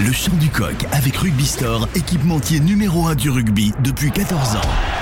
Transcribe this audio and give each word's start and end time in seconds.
Le 0.00 0.10
chant 0.12 0.34
du 0.40 0.48
coq 0.48 0.74
avec 0.90 1.16
Rugby 1.16 1.46
Store, 1.46 1.88
équipementier 1.94 2.58
numéro 2.58 3.06
1 3.06 3.14
du 3.14 3.30
rugby 3.30 3.72
depuis 3.84 4.10
14 4.10 4.56
ans. 4.56 4.93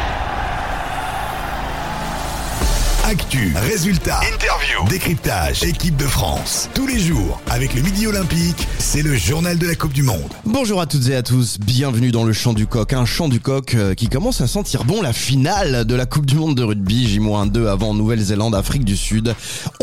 Actu, 3.13 3.53
résultats, 3.55 4.21
interview, 4.21 4.89
décryptage, 4.89 5.65
équipe 5.65 5.99
de 5.99 6.07
France. 6.07 6.71
Tous 6.73 6.87
les 6.87 6.99
jours, 6.99 7.43
avec 7.51 7.75
le 7.75 7.83
Midi 7.83 8.07
Olympique, 8.07 8.67
c'est 8.79 9.03
le 9.03 9.15
journal 9.15 9.59
de 9.59 9.67
la 9.67 9.75
Coupe 9.75 9.93
du 9.93 10.03
Monde. 10.03 10.33
Bonjour 10.47 10.81
à 10.81 10.87
toutes 10.87 11.07
et 11.09 11.15
à 11.15 11.23
tous, 11.23 11.59
bienvenue 11.61 12.11
dans 12.11 12.25
le 12.25 12.33
Chant 12.33 12.55
du 12.55 12.67
Coq, 12.67 12.95
un 12.95 13.05
Chant 13.05 13.29
du 13.29 13.39
Coq 13.39 13.75
euh, 13.75 13.93
qui 13.93 14.09
commence 14.09 14.41
à 14.41 14.47
sentir 14.47 14.85
bon 14.85 15.03
la 15.03 15.13
finale 15.13 15.85
de 15.85 15.95
la 15.95 16.07
Coupe 16.07 16.25
du 16.25 16.37
Monde 16.37 16.55
de 16.55 16.63
rugby, 16.63 17.07
J-2 17.07 17.67
avant 17.67 17.93
Nouvelle-Zélande, 17.93 18.55
Afrique 18.55 18.87
du 18.87 18.97
Sud. 18.97 19.35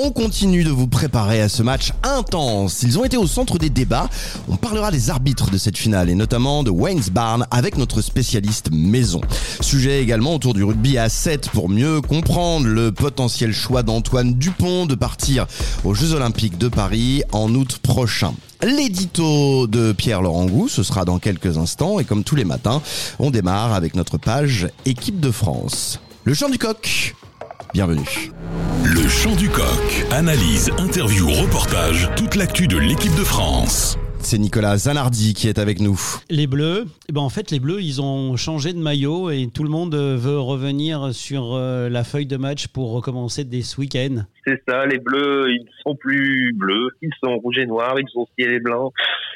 On 0.02 0.10
continue 0.12 0.64
de 0.64 0.72
vous 0.72 0.88
préparer 0.88 1.40
à 1.40 1.50
ce 1.50 1.62
match 1.62 1.94
intense. 2.02 2.82
Ils 2.82 2.98
ont 2.98 3.06
été 3.06 3.18
au 3.18 3.28
centre 3.28 3.60
des 3.60 3.70
débats. 3.70 4.10
On 4.48 4.56
parlera 4.56 4.90
des 4.90 5.12
arbitres 5.12 5.52
de 5.52 5.60
cette 5.60 5.78
finale 5.78 6.10
et 6.10 6.16
notamment 6.16 6.64
de 6.64 6.72
Wayne's 6.72 7.12
Barn 7.12 7.46
avec 7.52 7.78
notre 7.78 8.02
spécialiste 8.02 8.72
maison. 8.72 9.22
Sujet 9.62 10.02
également 10.02 10.34
autour 10.34 10.56
du 10.56 10.64
rugby 10.64 10.98
à 10.98 11.10
7 11.10 11.50
pour 11.50 11.70
mieux 11.70 12.02
comprendre 12.02 12.66
le 12.66 12.92
potentiel 13.20 13.52
choix 13.52 13.84
d'Antoine 13.84 14.36
Dupont 14.36 14.86
de 14.86 14.96
partir 14.96 15.46
aux 15.84 15.94
Jeux 15.94 16.14
Olympiques 16.14 16.58
de 16.58 16.70
Paris 16.70 17.22
en 17.34 17.54
août 17.54 17.80
prochain. 17.80 18.34
L'édito 18.64 19.68
de 19.68 19.92
Pierre-Laurent 19.92 20.46
Gou, 20.46 20.70
ce 20.70 20.84
sera 20.84 21.04
dans 21.04 21.20
quelques 21.20 21.58
instants 21.58 22.00
et 22.00 22.06
comme 22.06 22.24
tous 22.24 22.38
les 22.38 22.46
matins, 22.46 22.82
on 23.20 23.30
démarre 23.30 23.74
avec 23.74 23.94
notre 23.94 24.18
page 24.18 24.70
Équipe 24.86 25.20
de 25.20 25.32
France. 25.32 26.00
Le 26.24 26.34
chant 26.34 26.48
du 26.48 26.58
coq, 26.58 27.14
bienvenue. 27.74 28.32
Le 28.86 29.06
chant 29.10 29.36
du 29.36 29.50
coq. 29.50 30.06
Analyse, 30.12 30.72
interview, 30.78 31.30
reportage, 31.30 32.10
toute 32.16 32.36
l'actu 32.36 32.68
de 32.68 32.78
l'équipe 32.78 33.16
de 33.16 33.26
France. 33.26 33.98
C'est 34.30 34.38
Nicolas 34.38 34.78
Zanardi 34.78 35.34
qui 35.34 35.48
est 35.48 35.58
avec 35.58 35.80
nous. 35.80 36.00
Les 36.30 36.46
Bleus, 36.46 36.86
eh 37.10 37.14
ben 37.14 37.22
en 37.22 37.30
fait 37.30 37.50
les 37.50 37.60
Bleus 37.60 37.82
ils 37.82 38.00
ont 38.00 38.38
changé 38.38 38.74
de 38.74 38.78
maillot 38.78 39.32
et 39.32 39.48
tout 39.52 39.64
le 39.64 39.72
monde 39.72 39.96
veut 39.96 40.40
revenir 40.40 41.16
sur 41.16 41.56
euh, 41.56 41.90
la 41.90 42.04
feuille 42.04 42.28
de 42.28 42.38
match 42.38 42.68
pour 42.68 42.92
recommencer 42.92 43.44
dès 43.44 43.64
ce 43.64 43.82
week-end. 43.82 44.26
C'est 44.46 44.62
ça, 44.68 44.86
les 44.86 45.00
Bleus 45.00 45.50
ils 45.50 45.64
ne 45.64 45.72
sont 45.84 45.96
plus 45.96 46.54
bleus, 46.54 46.92
ils 47.02 47.10
sont 47.24 47.40
rouges 47.40 47.58
et 47.58 47.66
noirs, 47.66 47.96
ils 47.98 48.08
sont 48.10 48.28
ciel 48.38 48.54
et 48.54 48.60
blanc, 48.60 48.94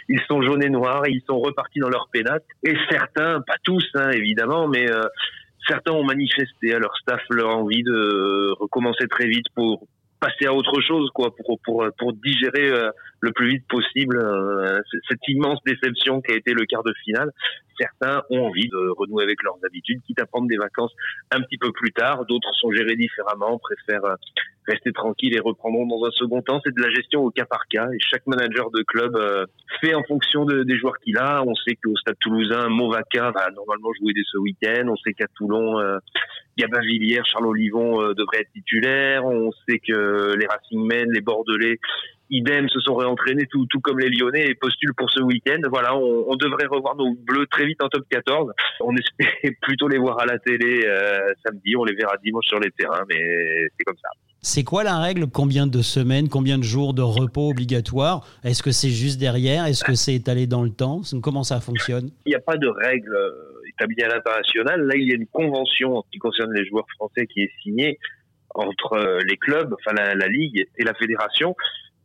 ils 0.09 0.21
sont 0.27 0.43
jaunes 0.43 0.63
et 0.63 0.69
noirs 0.69 1.07
et 1.07 1.11
ils 1.11 1.23
sont 1.27 1.39
repartis 1.39 1.79
dans 1.79 1.89
leur 1.89 2.07
pénate. 2.13 2.45
Et 2.63 2.75
certains, 2.91 3.41
pas 3.41 3.55
tous 3.63 3.83
hein, 3.95 4.11
évidemment, 4.11 4.67
mais 4.67 4.87
euh, 4.91 5.01
certains 5.67 5.93
ont 5.93 6.03
manifesté 6.03 6.71
à 6.71 6.77
leur 6.77 6.95
staff 6.97 7.21
leur 7.31 7.57
envie 7.57 7.81
de 7.81 8.51
recommencer 8.59 9.07
très 9.07 9.25
vite 9.25 9.47
pour 9.55 9.87
passer 10.23 10.45
à 10.45 10.53
autre 10.53 10.79
chose, 10.81 11.09
quoi, 11.13 11.35
pour 11.35 11.59
pour 11.65 11.85
pour 11.97 12.13
digérer 12.13 12.69
euh, 12.69 12.89
le 13.19 13.31
plus 13.31 13.49
vite 13.49 13.67
possible 13.67 14.17
euh, 14.17 14.79
cette 15.09 15.27
immense 15.27 15.59
déception 15.65 16.21
qui 16.21 16.31
a 16.31 16.35
été 16.35 16.53
le 16.53 16.65
quart 16.65 16.83
de 16.83 16.93
finale. 17.03 17.29
Certains 17.77 18.21
ont 18.29 18.45
envie 18.45 18.69
de 18.69 18.89
renouer 18.97 19.23
avec 19.23 19.43
leurs 19.43 19.57
habitudes, 19.65 20.01
quitte 20.05 20.21
à 20.21 20.25
prendre 20.25 20.47
des 20.47 20.57
vacances 20.57 20.93
un 21.31 21.41
petit 21.41 21.57
peu 21.57 21.71
plus 21.71 21.91
tard. 21.91 22.25
D'autres 22.25 22.53
sont 22.55 22.71
gérés 22.71 22.95
différemment, 22.95 23.59
préfèrent 23.59 24.15
rester 24.67 24.91
tranquilles 24.91 25.35
et 25.35 25.39
reprendront 25.39 25.85
dans 25.85 26.05
un 26.05 26.11
second 26.11 26.41
temps. 26.41 26.61
C'est 26.65 26.75
de 26.75 26.81
la 26.81 26.89
gestion 26.89 27.21
au 27.21 27.31
cas 27.31 27.45
par 27.45 27.67
cas 27.67 27.87
et 27.93 27.97
chaque 27.99 28.25
manager 28.27 28.71
de 28.71 28.81
club 28.83 29.17
fait 29.81 29.93
en 29.93 30.03
fonction 30.03 30.45
de, 30.45 30.63
des 30.63 30.77
joueurs 30.77 30.97
qu'il 30.99 31.17
a. 31.17 31.43
On 31.45 31.55
sait 31.55 31.75
qu'au 31.83 31.95
Stade 31.97 32.15
Toulousain, 32.19 32.69
Movaca 32.69 33.31
va 33.31 33.49
normalement 33.51 33.91
jouer 33.99 34.13
dès 34.13 34.23
ce 34.31 34.37
week-end. 34.37 34.87
On 34.87 34.97
sait 34.97 35.13
qu'à 35.13 35.27
Toulon, 35.35 35.79
Gabin 36.57 36.81
Villiers, 36.81 37.21
Charles 37.25 37.47
Olivon 37.47 38.01
euh, 38.01 38.13
devraient 38.13 38.41
être 38.41 38.51
titulaires. 38.53 39.25
On 39.25 39.51
sait 39.67 39.79
que 39.79 40.35
les 40.35 40.45
Racing 40.45 40.85
Men, 40.85 41.09
les 41.11 41.21
Bordelais, 41.21 41.79
idem, 42.29 42.69
se 42.69 42.79
sont 42.79 42.95
réentraînés 42.95 43.47
tout, 43.49 43.65
tout 43.69 43.79
comme 43.79 43.99
les 43.99 44.09
Lyonnais 44.09 44.45
et 44.47 44.55
postulent 44.55 44.93
pour 44.95 45.09
ce 45.09 45.21
week-end. 45.21 45.59
Voilà, 45.69 45.95
on, 45.95 46.25
on, 46.27 46.35
devrait 46.35 46.67
revoir 46.67 46.95
nos 46.95 47.13
Bleus 47.15 47.47
très 47.47 47.65
vite 47.65 47.81
en 47.81 47.89
top 47.89 48.03
14. 48.09 48.51
On 48.81 48.95
espérait 48.97 49.55
plutôt 49.61 49.87
les 49.87 49.97
voir 49.97 50.19
à 50.19 50.25
la 50.25 50.37
télé 50.39 50.85
euh, 50.85 51.33
samedi. 51.45 51.75
On 51.75 51.85
les 51.85 51.95
verra 51.95 52.17
dimanche 52.23 52.45
sur 52.45 52.59
les 52.59 52.71
terrains, 52.71 53.03
mais 53.09 53.67
c'est 53.77 53.83
comme 53.83 53.97
ça. 53.97 54.09
C'est 54.45 54.65
quoi 54.65 54.83
la 54.83 54.99
règle? 54.99 55.27
Combien 55.27 55.67
de 55.67 55.81
semaines, 55.81 56.27
combien 56.27 56.57
de 56.57 56.63
jours 56.63 56.93
de 56.93 57.01
repos 57.01 57.49
obligatoire? 57.51 58.27
Est-ce 58.43 58.61
que 58.61 58.71
c'est 58.71 58.89
juste 58.89 59.17
derrière? 59.17 59.65
Est-ce 59.65 59.85
que 59.85 59.95
c'est 59.95 60.15
étalé 60.15 60.47
dans 60.47 60.63
le 60.63 60.69
temps? 60.69 60.99
Comment 61.21 61.43
ça 61.43 61.61
fonctionne? 61.61 62.09
Il 62.25 62.31
n'y 62.31 62.35
a 62.35 62.41
pas 62.41 62.57
de 62.57 62.67
règle 62.67 63.17
établie 63.69 64.03
à 64.03 64.09
l'international. 64.09 64.81
Là, 64.81 64.95
il 64.97 65.07
y 65.07 65.13
a 65.13 65.15
une 65.15 65.27
convention 65.27 66.03
qui 66.11 66.19
concerne 66.19 66.51
les 66.53 66.65
joueurs 66.65 66.85
français 66.97 67.25
qui 67.25 67.43
est 67.43 67.51
signée 67.61 67.99
entre 68.53 68.93
euh, 68.93 69.19
les 69.29 69.37
clubs, 69.37 69.73
enfin 69.73 69.95
la, 69.95 70.27
Ligue 70.27 70.67
et 70.77 70.83
la 70.83 70.93
fédération. 70.93 71.55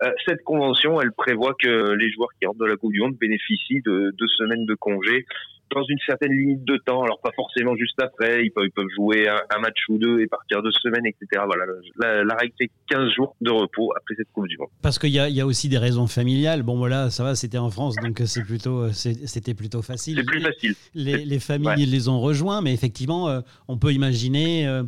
Euh, 0.05 0.13
cette 0.25 0.45
convention, 0.45 1.01
elle 1.01 1.11
prévoit 1.11 1.55
que 1.61 1.95
les 1.95 2.13
joueurs 2.13 2.31
qui 2.41 2.47
rentrent 2.47 2.61
de 2.61 2.67
la 2.67 2.77
Coupe 2.77 2.93
du 2.93 3.01
Monde 3.01 3.17
bénéficient 3.21 3.83
de 3.85 4.15
deux 4.17 4.29
semaines 4.29 4.65
de 4.65 4.75
congé 4.77 5.27
dans 5.75 5.85
une 5.85 5.99
certaine 6.07 6.33
limite 6.33 6.65
de 6.65 6.77
temps. 6.77 7.03
Alors 7.03 7.21
pas 7.21 7.33
forcément 7.35 7.77
juste 7.77 8.01
après, 8.01 8.45
ils 8.45 8.51
peuvent, 8.51 8.67
ils 8.67 8.73
peuvent 8.73 8.89
jouer 8.95 9.29
un, 9.29 9.59
match 9.61 9.79
ou 9.89 9.99
deux 9.99 10.21
et 10.21 10.27
partir 10.27 10.63
deux 10.63 10.73
semaines, 10.73 11.07
etc. 11.07 11.43
Voilà, 11.47 11.65
la, 11.99 12.25
la 12.25 12.35
règle 12.35 12.55
c'est 12.61 12.71
15 12.91 13.11
jours 13.15 13.35
de 13.41 13.51
repos 13.51 13.93
après 13.97 14.15
cette 14.17 14.31
Coupe 14.33 14.49
du 14.49 14.57
Monde. 14.57 14.69
Parce 14.83 14.99
qu'il 14.99 15.11
y 15.11 15.19
a, 15.19 15.29
y 15.29 15.41
a 15.41 15.47
aussi 15.47 15.69
des 15.69 15.79
raisons 15.79 16.07
familiales. 16.07 16.63
Bon 16.63 16.77
voilà, 16.77 17.11
ça 17.11 17.25
va, 17.25 17.35
c'était 17.35 17.59
en 17.59 17.71
France, 17.71 17.97
donc 18.03 18.23
c'est 18.27 18.45
plutôt, 18.45 18.91
c'était 18.93 19.55
plutôt 19.55 19.83
facile. 19.83 20.17
C'est 20.19 20.25
plus 20.25 20.41
facile. 20.41 20.75
Les, 20.95 21.25
les 21.25 21.39
familles 21.41 21.87
les 21.87 22.09
ont 22.09 22.21
rejoints, 22.21 22.63
mais 22.63 22.73
effectivement, 22.73 23.29
euh, 23.29 23.41
on 23.69 23.79
peut 23.79 23.93
imaginer 23.93 24.67
euh, 24.67 24.83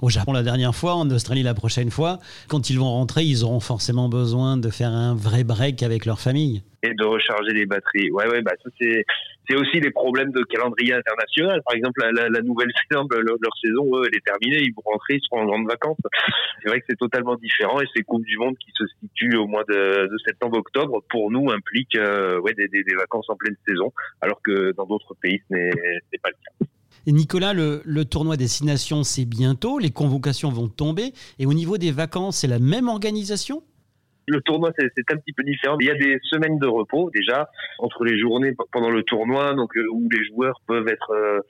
au 0.00 0.08
Japon 0.08 0.32
la 0.32 0.42
dernière 0.42 0.74
fois, 0.74 0.94
en 0.94 1.08
Australie 1.10 1.42
la 1.42 1.54
prochaine 1.54 1.90
fois, 1.90 2.18
quand 2.48 2.70
ils 2.70 2.78
vont 2.78 2.90
rentrer, 2.90 3.24
ils 3.24 3.44
auront 3.44 3.60
forcément 3.60 4.08
besoin 4.08 4.56
de 4.56 4.70
faire 4.70 4.90
un 4.90 5.14
vrai 5.14 5.44
break 5.44 5.82
avec 5.82 6.06
leur 6.06 6.20
famille 6.20 6.62
de 6.94 7.04
recharger 7.04 7.52
les 7.52 7.66
batteries. 7.66 8.10
Ouais, 8.10 8.28
ouais, 8.28 8.42
bah 8.42 8.52
c'est 8.78 9.04
c'est 9.48 9.56
aussi 9.56 9.80
les 9.80 9.90
problèmes 9.90 10.32
de 10.32 10.42
calendrier 10.42 10.92
international. 10.92 11.62
Par 11.64 11.76
exemple, 11.76 12.02
la, 12.02 12.40
nouvelle 12.42 12.72
saison, 12.90 13.06
leur, 13.10 13.56
saison, 13.62 14.02
elle 14.04 14.16
est 14.16 14.24
terminée, 14.24 14.62
ils 14.62 14.74
vont 14.74 14.82
rentrer, 14.84 15.14
ils 15.14 15.22
seront 15.22 15.42
en 15.42 15.46
grande 15.46 15.68
vacances. 15.68 15.98
C'est 16.62 16.68
vrai 16.68 16.80
que 16.80 16.86
c'est 16.88 16.98
totalement 16.98 17.36
différent 17.36 17.80
et 17.80 17.86
ces 17.94 18.02
coupes 18.02 18.24
du 18.24 18.38
monde 18.38 18.56
qui 18.58 18.72
se 18.76 18.84
situent 19.00 19.36
au 19.36 19.46
mois 19.46 19.64
de, 19.68 20.08
de 20.10 20.18
septembre-octobre, 20.26 21.02
pour 21.10 21.30
nous, 21.30 21.50
impliquent 21.50 21.96
euh, 21.96 22.40
ouais, 22.40 22.54
des, 22.54 22.94
vacances 22.96 23.28
en 23.28 23.36
pleine 23.36 23.56
saison, 23.66 23.92
alors 24.20 24.40
que 24.42 24.72
dans 24.72 24.86
d'autres 24.86 25.14
pays, 25.20 25.40
ce 25.48 25.54
n'est 25.54 26.18
pas 26.22 26.30
le 26.30 26.34
cas. 26.34 26.66
Et 27.08 27.12
Nicolas, 27.12 27.52
le, 27.52 27.82
le 27.84 28.04
tournoi 28.04 28.36
Destination, 28.36 29.04
c'est 29.04 29.26
bientôt, 29.26 29.78
les 29.78 29.90
convocations 29.90 30.50
vont 30.50 30.68
tomber, 30.68 31.12
et 31.38 31.46
au 31.46 31.54
niveau 31.54 31.78
des 31.78 31.92
vacances, 31.92 32.38
c'est 32.38 32.48
la 32.48 32.58
même 32.58 32.88
organisation? 32.88 33.62
Le 34.26 34.40
tournoi, 34.40 34.72
c'est 34.76 35.12
un 35.12 35.16
petit 35.16 35.32
peu 35.32 35.42
différent. 35.42 35.76
Il 35.80 35.86
y 35.86 35.90
a 35.90 35.94
des 35.94 36.18
semaines 36.22 36.58
de 36.58 36.66
repos 36.66 37.10
déjà 37.14 37.48
entre 37.78 38.04
les 38.04 38.18
journées 38.18 38.54
pendant 38.72 38.90
le 38.90 39.02
tournoi, 39.02 39.54
donc 39.54 39.76
euh, 39.76 39.86
où 39.92 40.08
les 40.10 40.24
joueurs 40.24 40.60
peuvent 40.66 40.88
être 40.88 41.10
euh, 41.12 41.40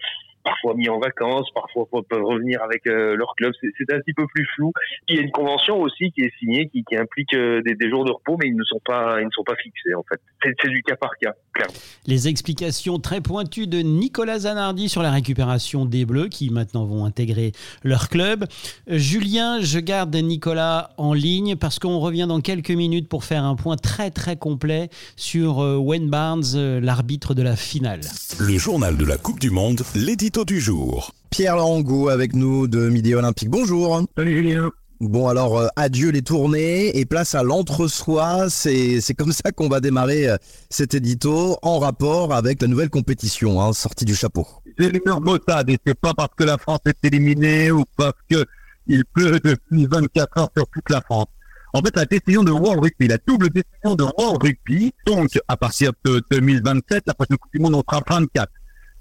parfois 0.47 0.75
mis 0.75 0.89
en 0.89 1.01
vacances, 1.01 1.49
parfois 1.53 1.87
peuvent 2.09 2.23
revenir 2.23 2.63
avec 2.63 2.87
euh, 2.87 3.17
leur 3.17 3.35
club. 3.37 3.53
C'est 3.61 3.93
un 3.93 3.99
petit 3.99 4.15
peu 4.15 4.27
plus 4.33 4.47
flou. 4.55 4.73
Il 5.09 5.17
y 5.17 5.19
a 5.19 5.23
une 5.23 5.33
convention 5.33 5.81
aussi 5.81 6.13
qui 6.13 6.23
est 6.23 6.33
signée, 6.39 6.69
qui, 6.69 6.85
qui 6.85 6.97
implique 6.97 7.35
euh, 7.35 7.61
des, 7.63 7.75
des, 7.75 7.91
jours 7.91 8.05
de 8.05 8.13
repos, 8.13 8.37
mais 8.41 8.49
ils 8.49 8.57
ne 8.57 8.63
sont 8.63 8.81
pas, 8.85 9.21
ils 9.21 9.27
ne 9.27 9.31
sont 9.31 9.43
pas 9.43 9.57
fixés 9.57 9.95
en 9.95 10.05
fait. 10.09 10.21
C'est 10.63 10.69
du 10.69 10.83
cas 10.85 10.95
par 10.95 11.11
cas, 11.21 11.33
clairement. 11.53 11.75
Les 12.07 12.29
explications 12.29 13.01
très 13.01 13.21
pointues 13.21 13.67
de 13.67 13.79
Nicolas 13.79 14.41
Zanardi 14.41 14.89
sur 14.89 15.03
la 15.03 15.11
récupération 15.11 15.85
des 15.85 16.05
Bleus, 16.05 16.29
qui 16.29 16.51
maintenant 16.51 16.85
vont 16.85 17.05
intégrer 17.05 17.51
leur 17.83 18.09
club. 18.09 18.45
Julien, 18.87 19.61
je 19.61 19.81
garde 19.81 20.15
Nicolas 20.15 20.91
en 20.97 21.13
ligne 21.13 21.57
parce 21.57 21.81
qu'on 21.81 21.99
revient 21.99 22.27
dans 22.29 22.41
quelques 22.41 22.71
minutes 22.71 23.09
pour 23.09 23.25
faire 23.25 23.45
un 23.45 23.57
point 23.57 23.77
très 23.77 24.13
très 24.13 24.37
complet 24.37 24.91
sur 25.17 25.59
euh, 25.61 25.77
Wayne 25.77 26.09
Barnes, 26.09 26.81
l'arbitre 26.81 27.35
de 27.35 27.43
la 27.43 27.57
finale. 27.57 28.03
Le 28.39 28.57
journal 28.59 28.97
de 28.97 29.05
la 29.05 29.17
Coupe 29.17 29.41
du 29.41 29.51
Monde, 29.51 29.83
l'édito 29.97 30.36
du 30.45 30.61
jour. 30.61 31.13
Pierre 31.31 31.57
Larango 31.57 32.09
avec 32.09 32.35
nous 32.35 32.67
de 32.67 32.89
Midi 32.91 33.15
Olympique. 33.15 33.49
Bonjour. 33.49 34.03
Salut 34.17 34.37
Julien. 34.37 34.71
Bon 35.01 35.29
alors 35.29 35.59
euh, 35.59 35.69
adieu 35.77 36.11
les 36.11 36.23
tournées 36.23 36.99
et 36.99 37.05
place 37.05 37.35
à 37.35 37.43
l'entre-soi, 37.43 38.49
c'est 38.49 39.01
comme 39.17 39.33
ça 39.33 39.53
qu'on 39.53 39.69
va 39.69 39.81
démarrer 39.81 40.29
euh, 40.29 40.37
cet 40.71 40.95
édito 40.95 41.59
en 41.61 41.79
rapport 41.79 42.35
avec 42.35 42.63
la 42.63 42.69
nouvelle 42.69 42.89
compétition, 42.89 43.61
hein, 43.61 43.73
sortie 43.75 44.07
du 44.07 44.15
chapeau. 44.15 44.47
C'est 44.79 44.91
l'humeur 44.91 45.21
maussade 45.21 45.69
et 45.69 45.79
c'est 45.87 45.99
pas 45.99 46.15
parce 46.15 46.35
que 46.35 46.45
la 46.45 46.57
France 46.57 46.81
est 46.87 47.05
éliminée 47.05 47.71
ou 47.71 47.85
parce 47.97 48.15
que 48.31 48.45
il 48.87 49.05
pleut 49.05 49.39
depuis 49.41 49.87
24 49.87 50.39
heures 50.39 50.51
sur 50.57 50.67
toute 50.69 50.89
la 50.91 51.01
France. 51.03 51.27
En 51.75 51.83
fait, 51.83 51.95
la 51.95 52.07
décision 52.07 52.43
de 52.43 52.53
World 52.53 52.83
Rugby, 52.83 53.09
la 53.09 53.19
double 53.27 53.51
décision 53.51 53.97
de 53.97 54.05
World 54.05 54.43
Rugby, 54.43 54.93
donc 55.07 55.39
à 55.49 55.57
partir 55.59 55.93
de 56.05 56.23
2027, 56.31 57.03
la 57.07 57.15
prochaine 57.15 57.37
Coupe 57.37 57.53
du 57.53 57.61
Monde, 57.61 57.75
on 57.75 57.83
sera 57.83 58.03
24 58.09 58.51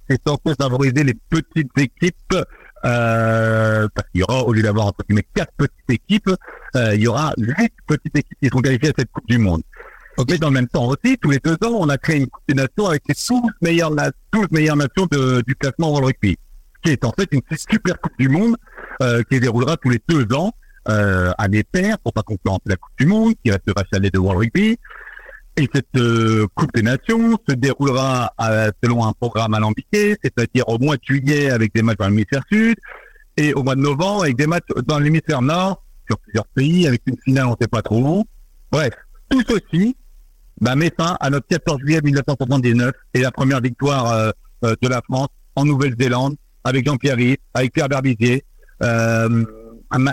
c'est 0.09 0.21
censé 0.25 0.55
favoriser 0.59 1.03
les 1.03 1.13
petites 1.13 1.77
équipes, 1.77 2.35
euh, 2.85 3.87
parce 3.93 4.07
qu'il 4.09 4.21
y 4.21 4.23
aura, 4.23 4.43
au 4.43 4.53
lieu 4.53 4.61
d'avoir 4.61 4.87
entre 4.87 5.03
guillemets 5.07 5.27
quatre 5.33 5.53
petites 5.57 5.89
équipes, 5.89 6.31
euh, 6.75 6.95
il 6.95 7.01
y 7.01 7.07
aura 7.07 7.33
huit 7.37 7.73
petites 7.87 8.15
équipes 8.15 8.37
qui 8.41 8.49
seront 8.49 8.61
qualifiées 8.61 8.89
à 8.89 8.93
cette 8.97 9.11
Coupe 9.11 9.27
du 9.27 9.37
Monde. 9.37 9.61
Okay. 10.17 10.33
Mais 10.33 10.37
dans 10.37 10.47
le 10.47 10.53
même 10.53 10.67
temps 10.67 10.85
aussi, 10.85 11.17
tous 11.17 11.31
les 11.31 11.39
deux 11.39 11.57
ans, 11.65 11.77
on 11.79 11.89
a 11.89 11.97
créé 11.97 12.17
une 12.17 12.27
Coupe 12.27 12.43
des 12.47 12.53
Nations 12.53 12.87
avec 12.87 13.03
les 13.07 13.15
12 13.15 13.41
meilleures, 13.61 13.91
12 14.31 14.47
meilleures 14.51 14.77
nations 14.77 15.07
de, 15.11 15.43
du 15.45 15.55
classement 15.55 15.89
World 15.89 16.05
Rugby, 16.05 16.37
qui 16.83 16.91
est 16.91 17.03
en 17.03 17.11
fait 17.11 17.27
une 17.31 17.41
super 17.51 17.99
Coupe 17.99 18.17
du 18.17 18.29
Monde 18.29 18.55
euh, 19.01 19.23
qui 19.29 19.39
déroulera 19.39 19.75
tous 19.77 19.89
les 19.89 19.99
deux 20.07 20.25
ans 20.33 20.51
euh, 20.87 21.33
à 21.37 21.47
des 21.47 21.65
pour 22.03 22.13
pas 22.13 22.21
concurrencer 22.21 22.61
la 22.67 22.77
Coupe 22.77 22.93
du 22.97 23.07
Monde, 23.07 23.33
qui 23.43 23.51
restera 23.51 23.83
celle 23.91 24.09
de 24.09 24.17
World 24.17 24.39
Rugby. 24.39 24.77
Et 25.57 25.69
cette 25.73 25.95
euh, 25.95 26.47
Coupe 26.53 26.73
des 26.73 26.81
Nations 26.81 27.37
se 27.47 27.55
déroulera 27.55 28.33
euh, 28.41 28.71
selon 28.83 29.05
un 29.05 29.13
programme 29.13 29.53
alambiqué, 29.53 30.17
c'est-à-dire 30.21 30.67
au 30.67 30.77
mois 30.79 30.97
de 30.97 31.01
juillet 31.03 31.49
avec 31.49 31.73
des 31.73 31.81
matchs 31.81 31.97
dans 31.97 32.09
l'hémisphère 32.09 32.43
sud 32.51 32.75
et 33.37 33.53
au 33.53 33.63
mois 33.63 33.75
de 33.75 33.81
novembre 33.81 34.23
avec 34.23 34.35
des 34.35 34.47
matchs 34.47 34.67
dans 34.85 34.99
l'hémisphère 34.99 35.41
nord 35.41 35.81
sur 36.07 36.17
plusieurs 36.19 36.47
pays 36.47 36.87
avec 36.87 37.01
une 37.05 37.15
finale 37.23 37.45
on 37.45 37.51
ne 37.51 37.55
sait 37.61 37.69
pas 37.69 37.81
trop 37.81 38.01
où. 38.01 38.25
Bref, 38.69 38.93
tout 39.29 39.41
ceci 39.47 39.95
bah, 40.59 40.75
met 40.75 40.91
fin 40.97 41.15
à 41.21 41.29
notre 41.29 41.47
14 41.47 41.79
juillet 41.79 42.01
1979 42.03 42.91
et 43.13 43.21
la 43.21 43.31
première 43.31 43.61
victoire 43.61 44.11
euh, 44.11 44.31
de 44.81 44.87
la 44.89 45.01
France 45.03 45.29
en 45.55 45.63
Nouvelle-Zélande 45.63 46.35
avec 46.65 46.85
Jean-Pierre 46.85 47.15
Rive, 47.15 47.37
avec 47.53 47.71
Pierre 47.71 47.87
Berbizier. 47.87 48.43
un, 48.81 49.29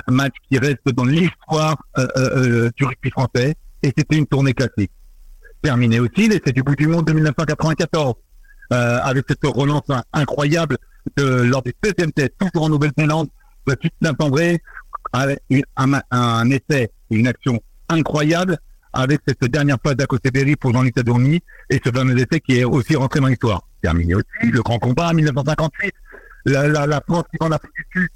match 0.06 0.34
qui 0.48 0.58
reste 0.58 0.86
dans 0.94 1.04
l'histoire 1.04 1.76
du 1.96 2.84
rugby 2.84 3.10
français 3.10 3.56
et 3.82 3.92
c'était 3.96 4.16
une 4.16 4.26
tournée 4.26 4.52
classique 4.52 4.92
terminé 5.62 6.00
aussi 6.00 6.29
c'est 6.44 6.53
du 6.53 6.62
bout 6.62 6.76
du 6.76 6.87
monde 6.87 7.06
de 7.06 7.12
1994, 7.12 8.14
euh, 8.73 8.99
avec 9.03 9.25
cette 9.29 9.44
relance 9.44 9.82
incroyable 10.12 10.79
lors 11.17 11.62
du 11.62 11.73
deuxième 11.82 12.12
test, 12.12 12.32
toujours 12.38 12.67
en 12.67 12.69
Nouvelle-Zélande, 12.69 13.29
tu 13.81 13.91
t'entendrais 14.00 14.61
avec 15.12 15.41
un, 15.76 16.00
un, 16.11 16.50
essai 16.50 16.91
une 17.11 17.26
action 17.26 17.61
incroyable 17.88 18.59
avec 18.93 19.20
cette 19.26 19.44
dernière 19.44 19.79
phase 19.82 19.97
d'Akoseberi 19.97 20.56
pour 20.56 20.73
Jean-Luc 20.73 20.97
Adourny 20.99 21.41
et 21.70 21.81
ce 21.85 21.91
fameux 21.91 22.17
essai 22.17 22.41
qui 22.41 22.59
est 22.59 22.64
aussi 22.64 22.97
rentré 22.97 23.20
dans 23.20 23.29
l'histoire. 23.29 23.62
Terminé 23.82 24.14
aussi, 24.14 24.50
le 24.50 24.62
grand 24.62 24.79
combat 24.79 25.09
en 25.09 25.14
1958, 25.14 25.93
la, 26.47 26.69
la, 26.69 26.87
la 26.87 27.00
France 27.00 27.25
qui 27.31 27.44
en 27.44 27.50
Afrique 27.50 27.73
du 27.75 28.00
Sud, 28.00 28.09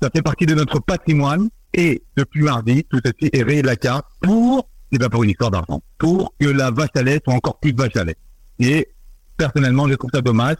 ça 0.00 0.10
fait 0.14 0.22
partie 0.22 0.46
de 0.46 0.54
notre 0.54 0.80
patrimoine 0.80 1.48
et 1.74 2.02
depuis 2.16 2.42
mardi, 2.42 2.84
tout 2.84 3.00
ceci 3.04 3.30
est 3.32 3.42
rayé 3.42 3.62
de 3.62 3.74
carte 3.74 4.06
pour 4.20 4.68
c'est 4.92 4.98
pas 4.98 5.08
pour 5.08 5.24
une 5.24 5.30
histoire 5.30 5.50
d'argent, 5.50 5.82
pour 5.98 6.34
que 6.38 6.46
la 6.46 6.70
vache 6.70 6.90
à 6.94 7.02
lait 7.02 7.20
soit 7.24 7.34
encore 7.34 7.58
plus 7.58 7.74
vache 7.74 7.96
à 7.96 8.04
lait. 8.04 8.16
Et 8.58 8.88
personnellement, 9.36 9.88
je 9.88 9.94
trouve 9.94 10.10
ça 10.12 10.20
dommage. 10.20 10.56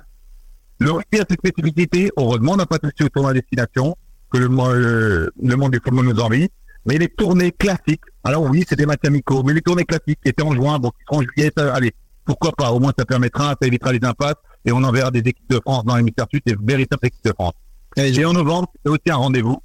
Le 0.79 0.91
rugby 0.91 1.21
a 1.21 1.25
cette 1.29 1.39
spécificité, 1.39 2.11
heureusement, 2.17 2.53
on 2.53 2.57
n'a 2.57 2.67
pas 2.67 2.79
touché 2.79 3.05
au 3.05 3.09
tournoi 3.09 3.35
destination, 3.35 3.97
que 4.33 4.39
le, 4.39 4.49
euh, 4.49 5.31
le 5.41 5.57
monde 5.57 5.73
du 5.73 5.81
football 5.85 6.07
nous 6.07 6.21
envie, 6.21 6.49
mais 6.87 6.99
les 6.99 7.09
tournées 7.09 7.53
classiques, 7.53 8.03
alors 8.25 8.43
oui, 8.43 8.65
c'est 8.69 8.77
des 8.77 8.87
matchs 8.87 9.05
amicaux, 9.05 9.43
mais 9.45 9.53
les 9.53 9.61
tournées 9.61 9.85
classiques 9.85 10.19
qui 10.23 10.31
étaient 10.31 10.43
en 10.43 10.55
juin, 10.55 10.81
seront 10.83 11.19
en 11.19 11.23
juillet, 11.23 11.53
allez, 11.57 11.93
pourquoi 12.25 12.53
pas, 12.53 12.73
au 12.73 12.81
moins 12.81 12.93
ça 12.99 13.05
permettra, 13.05 13.55
ça 13.61 13.67
évitera 13.67 13.93
les 13.93 14.05
impasses, 14.05 14.35
et 14.65 14.73
on 14.73 14.83
enverra 14.83 15.11
des 15.11 15.21
équipes 15.21 15.51
de 15.51 15.61
France 15.61 15.85
dans 15.85 15.97
l'hémisphère 15.97 16.27
sud, 16.33 16.43
des 16.47 16.57
véritables 16.61 17.07
équipes 17.07 17.25
de 17.25 17.33
France. 17.33 17.55
Et, 17.97 18.25
en 18.25 18.33
novembre, 18.33 18.73
c'est 18.85 18.91
aussi 18.91 19.11
un 19.11 19.17
rendez-vous. 19.17 19.63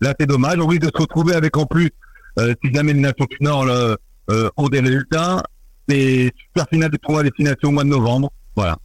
Là, 0.00 0.14
c'est 0.18 0.26
dommage, 0.26 0.58
on 0.58 0.66
risque 0.66 0.82
de 0.82 0.90
se 0.94 1.02
retrouver 1.02 1.34
avec 1.34 1.56
en 1.56 1.66
plus, 1.66 1.90
euh, 2.38 2.54
si 2.64 2.72
jamais 2.72 2.92
les 2.92 3.00
nations 3.00 3.26
du 3.30 3.36
Nord, 3.40 3.66
le, 3.66 3.96
ont 4.28 4.68
des 4.68 4.80
résultats. 4.80 5.42
C'est 5.88 6.32
super 6.48 6.66
finale 6.68 6.90
de 6.90 6.96
tournoi 6.96 7.22
destination 7.22 7.68
au 7.68 7.72
mois 7.72 7.84
de 7.84 7.88
novembre. 7.88 8.30
Voilà. 8.56 8.76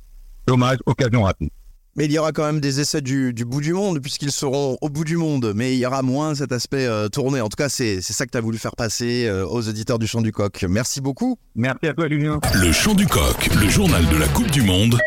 Dommage, 0.48 0.78
occasion 0.86 1.24
rapide. 1.24 1.50
Mais 1.98 2.06
il 2.06 2.12
y 2.12 2.18
aura 2.18 2.32
quand 2.32 2.46
même 2.46 2.62
des 2.62 2.80
essais 2.80 3.02
du, 3.02 3.34
bout 3.46 3.60
du 3.60 3.74
monde, 3.74 4.00
puisqu'ils 4.00 4.32
seront 4.32 4.78
au 4.80 4.90
bout 4.90 5.04
du 5.04 5.18
monde. 5.18 5.52
Mais 5.56 5.74
il 5.74 5.80
y 5.80 5.86
aura 5.86 6.02
moins 6.04 6.36
cet 6.36 6.54
aspect 6.54 6.86
euh, 6.86 7.10
tourné. 7.10 7.42
En 7.42 7.50
tout 7.50 7.58
cas, 7.58 7.68
c'est 7.68 8.02
ça 8.02 8.26
que 8.26 8.32
tu 8.32 8.38
as 8.38 8.42
voulu 8.42 8.58
faire 8.58 8.76
passer 8.76 9.28
euh, 9.28 9.46
aux 9.46 9.68
auditeurs 9.68 10.00
du 10.00 10.08
Chant 10.08 10.22
du 10.22 10.32
Coq. 10.32 10.66
Merci 10.70 11.02
beaucoup. 11.02 11.38
Merci 11.56 11.88
à 11.88 11.94
toi, 11.94 12.08
Julien. 12.08 12.40
Le 12.54 12.72
Chant 12.72 12.94
du 12.94 13.08
Coq, 13.08 13.50
le 13.62 13.70
journal 13.70 14.06
de 14.08 14.18
la 14.18 14.28
Coupe 14.30 14.52
du 14.52 14.62
Monde. 14.62 14.98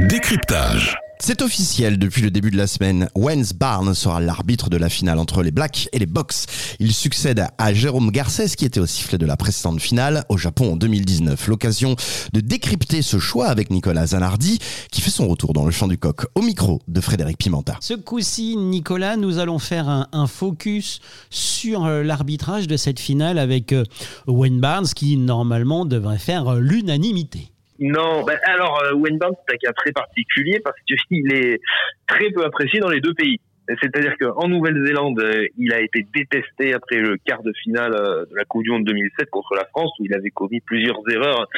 Décryptage. 0.00 0.96
C'est 1.20 1.42
officiel 1.42 1.98
depuis 1.98 2.22
le 2.22 2.30
début 2.30 2.50
de 2.50 2.56
la 2.56 2.66
semaine. 2.66 3.08
Wens 3.14 3.54
Barnes 3.54 3.94
sera 3.94 4.20
l'arbitre 4.20 4.68
de 4.68 4.76
la 4.76 4.88
finale 4.88 5.18
entre 5.18 5.42
les 5.42 5.52
Blacks 5.52 5.88
et 5.92 5.98
les 5.98 6.06
Box. 6.06 6.46
Il 6.80 6.92
succède 6.92 7.46
à 7.56 7.72
Jérôme 7.72 8.10
Garcès 8.10 8.48
qui 8.56 8.64
était 8.64 8.80
au 8.80 8.86
sifflet 8.86 9.16
de 9.16 9.24
la 9.24 9.36
précédente 9.36 9.80
finale 9.80 10.24
au 10.28 10.36
Japon 10.36 10.72
en 10.72 10.76
2019. 10.76 11.48
L'occasion 11.48 11.96
de 12.32 12.40
décrypter 12.40 13.00
ce 13.00 13.18
choix 13.18 13.46
avec 13.46 13.70
Nicolas 13.70 14.08
Zanardi 14.08 14.58
qui 14.90 15.00
fait 15.00 15.10
son 15.10 15.28
retour 15.28 15.52
dans 15.52 15.64
le 15.64 15.70
champ 15.70 15.88
du 15.88 15.98
coq 15.98 16.26
au 16.34 16.42
micro 16.42 16.80
de 16.88 17.00
Frédéric 17.00 17.38
Pimenta. 17.38 17.76
Ce 17.80 17.94
coup-ci, 17.94 18.56
Nicolas, 18.56 19.16
nous 19.16 19.38
allons 19.38 19.58
faire 19.58 19.88
un, 19.88 20.26
focus 20.26 21.00
sur 21.30 21.84
euh, 21.84 22.02
l'arbitrage 22.02 22.66
de 22.66 22.76
cette 22.76 22.98
finale 22.98 23.38
avec 23.38 23.72
euh, 23.72 23.84
Wayne 24.26 24.60
Barnes 24.60 24.86
qui 24.86 25.16
normalement 25.16 25.84
devrait 25.84 26.18
faire 26.18 26.48
euh, 26.48 26.60
l'unanimité. 26.60 27.53
Non, 27.80 28.22
ben 28.24 28.38
alors 28.44 28.80
euh, 28.84 29.18
Barnes 29.18 29.34
c'est 29.48 29.54
un 29.54 29.58
cas 29.58 29.72
très 29.72 29.92
particulier 29.92 30.60
parce 30.62 30.76
qu'il 30.86 31.32
est 31.34 31.60
très 32.06 32.30
peu 32.30 32.44
apprécié 32.44 32.80
dans 32.80 32.90
les 32.90 33.00
deux 33.00 33.14
pays. 33.14 33.40
C'est-à-dire 33.80 34.12
qu'en 34.20 34.46
Nouvelle-Zélande, 34.46 35.18
euh, 35.20 35.46
il 35.56 35.72
a 35.72 35.80
été 35.80 36.06
détesté 36.14 36.74
après 36.74 36.96
le 36.96 37.16
quart 37.16 37.42
de 37.42 37.52
finale 37.62 37.94
euh, 37.94 38.26
de 38.26 38.36
la 38.36 38.44
Coupe 38.44 38.62
du 38.62 38.70
Monde 38.70 38.84
2007 38.84 39.30
contre 39.30 39.54
la 39.54 39.64
France, 39.64 39.90
où 39.98 40.04
il 40.04 40.14
avait 40.14 40.30
commis 40.30 40.60
plusieurs 40.60 40.98
erreurs 41.10 41.48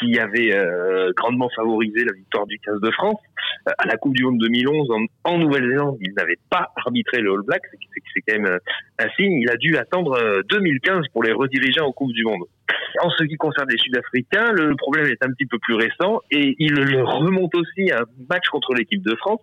qui 0.00 0.18
avaient 0.18 0.50
grandement 1.16 1.48
favorisé 1.54 2.04
la 2.04 2.12
victoire 2.12 2.46
du 2.46 2.58
15 2.58 2.80
de 2.80 2.90
France. 2.90 3.20
À 3.66 3.86
la 3.86 3.96
Coupe 3.96 4.14
du 4.14 4.24
Monde 4.24 4.38
2011, 4.38 4.88
en, 5.22 5.38
Nouvelle-Zélande, 5.38 5.96
il 6.00 6.12
n'avait 6.14 6.38
pas 6.50 6.72
arbitré 6.74 7.20
le 7.20 7.32
All 7.32 7.42
Black, 7.46 7.62
c'est 8.12 8.20
quand 8.26 8.40
même 8.40 8.58
un 8.98 9.08
signe. 9.16 9.40
Il 9.40 9.48
a 9.48 9.56
dû 9.56 9.76
attendre 9.76 10.42
2015 10.50 11.06
pour 11.12 11.22
les 11.22 11.30
rediriger 11.30 11.80
en 11.80 11.92
Coupe 11.92 12.12
du 12.12 12.24
Monde. 12.24 12.42
En 13.02 13.10
ce 13.10 13.24
qui 13.24 13.36
concerne 13.36 13.68
les 13.68 13.78
Sud-Africains, 13.78 14.52
le 14.52 14.74
problème 14.76 15.06
est 15.06 15.22
un 15.24 15.30
petit 15.32 15.46
peu 15.46 15.58
plus 15.58 15.74
récent 15.74 16.20
et 16.30 16.54
il 16.58 16.74
remonte 17.02 17.54
aussi 17.54 17.90
à 17.90 18.00
un 18.00 18.04
match 18.30 18.48
contre 18.48 18.74
l'équipe 18.74 19.02
de 19.02 19.14
France 19.16 19.40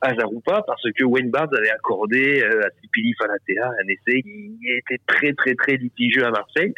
à 0.00 0.14
Zaroupa 0.14 0.62
parce 0.66 0.82
que 0.96 1.04
Wayne 1.04 1.30
Barnes 1.30 1.54
avait 1.56 1.70
accordé 1.70 2.42
euh, 2.42 2.66
à 2.66 2.70
Tipili 2.80 3.14
Falatea 3.14 3.70
un 3.82 3.88
essai 3.88 4.22
qui 4.22 4.58
était 4.68 5.00
très 5.06 5.32
très 5.32 5.54
très 5.54 5.76
litigieux 5.76 6.24
à 6.24 6.30
Marseille 6.30 6.72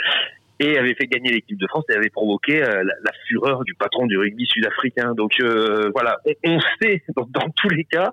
et 0.60 0.78
avait 0.78 0.94
fait 0.94 1.06
gagner 1.06 1.30
l'équipe 1.30 1.58
de 1.58 1.66
France 1.66 1.84
et 1.90 1.94
avait 1.94 2.10
provoqué 2.10 2.62
euh, 2.62 2.84
la, 2.84 3.12
fureur 3.26 3.64
du 3.64 3.74
patron 3.74 4.06
du 4.06 4.16
rugby 4.16 4.46
sud-africain. 4.46 5.14
Donc 5.14 5.32
euh, 5.40 5.90
voilà, 5.92 6.18
on, 6.44 6.60
sait 6.80 7.02
dans, 7.16 7.50
tous 7.56 7.68
les 7.70 7.84
cas 7.84 8.12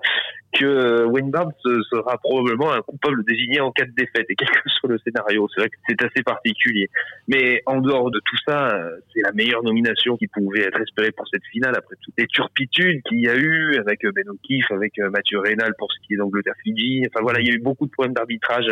que 0.54 1.06
Wayne 1.06 1.32
Barnes 1.32 1.54
sera 1.64 2.18
probablement 2.18 2.72
un 2.72 2.82
coupable 2.82 3.24
désigné 3.26 3.60
en 3.62 3.72
cas 3.72 3.86
de 3.86 3.92
défaite, 3.92 4.26
et 4.30 4.36
quel 4.36 4.50
que 4.50 4.70
soit 4.70 4.90
le 4.90 5.00
scénario. 5.00 5.48
C'est 5.54 5.62
vrai 5.62 5.70
que 5.70 5.78
c'est 5.88 6.04
assez 6.04 6.24
particulier. 6.24 6.90
Mais 7.28 7.62
en 7.66 7.80
dehors 7.80 8.12
de 8.12 8.20
tout 8.20 8.38
ça, 8.48 8.80
c'est 9.14 9.22
la 9.22 9.32
meilleure 9.32 9.64
nomination 9.64 10.18
qui 10.18 10.28
pouvait 10.28 10.62
être 10.62 10.80
espérée 10.82 11.12
pour 11.12 11.28
cette 11.28 11.46
finale, 11.52 11.76
après 11.78 11.96
toutes 12.02 12.14
les 12.18 12.28
turpitudes 12.28 13.02
qu'il 13.04 13.22
y 13.22 13.30
a 13.30 13.36
eu 13.36 13.76
avec 13.78 14.02
Ben 14.04 14.28
O'Keefe, 14.30 14.72
avec 14.72 14.98
Mathieu 14.98 15.40
Reynal 15.40 15.74
pour 15.78 15.92
ce 15.92 16.00
qui 16.06 16.14
est 16.14 16.18
d'Angleterre-Fidji. 16.18 17.06
Enfin 17.08 17.24
voilà, 17.24 17.40
il 17.40 17.48
y 17.48 17.52
a 17.52 17.56
eu 17.56 17.60
beaucoup 17.60 17.86
de 17.86 17.92
problèmes 17.92 18.14
d'arbitrage 18.14 18.68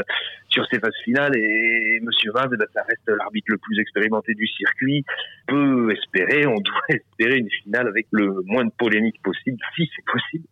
sur 0.50 0.66
ces 0.72 0.80
phases 0.80 0.96
finales, 1.04 1.36
et 1.38 2.00
Monsieur 2.02 2.32
Barnes, 2.32 2.52
eh 2.54 2.58
ben, 2.58 2.68
ça 2.74 2.82
reste 2.84 3.08
l'arbitre 3.08 3.48
le 3.50 3.58
plus 3.58 3.80
expérimenté 3.80 4.34
du 4.34 4.48
circuit. 4.48 5.06
Peut 5.48 5.92
espérer, 5.92 6.46
on 6.46 6.56
doit 6.56 6.82
espérer 6.90 7.38
une 7.38 7.50
finale 7.64 7.88
avec 7.88 8.08
le 8.12 8.42
moins 8.46 8.66
de 8.66 8.72
polémique 8.78 9.22
possible, 9.24 9.58
si 9.76 9.90
c'est 9.96 10.06
possible. 10.06 10.46